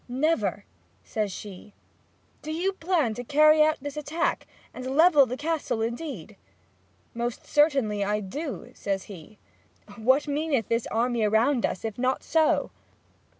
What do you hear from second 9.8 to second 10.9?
'What meaneth this